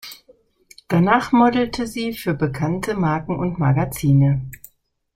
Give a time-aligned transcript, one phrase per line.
[0.87, 4.41] Danach modelte sie für bekannte Marken und Magazine.